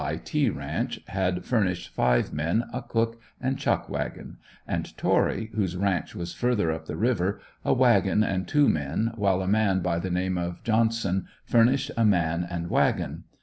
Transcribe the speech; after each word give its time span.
I. 0.03 0.15
T." 0.15 0.49
ranch 0.49 0.99
had 1.09 1.45
furnished 1.45 1.93
five 1.93 2.33
men, 2.33 2.63
a 2.73 2.81
cook 2.81 3.21
and 3.39 3.55
chuck 3.59 3.87
wagon; 3.87 4.37
and 4.65 4.97
Torry, 4.97 5.51
whose 5.53 5.77
ranch 5.77 6.15
was 6.15 6.33
further 6.33 6.71
up 6.71 6.87
the 6.87 6.95
river, 6.97 7.39
a 7.63 7.73
wagon 7.73 8.23
and 8.23 8.47
two 8.47 8.67
men, 8.67 9.11
while 9.13 9.43
a 9.43 9.47
man 9.47 9.81
by 9.81 9.99
the 9.99 10.09
name 10.09 10.39
of 10.39 10.63
Johnson 10.63 11.27
furnished 11.45 11.91
a 11.95 12.03
man 12.03 12.43
and 12.49 12.71
wagon. 12.71 13.25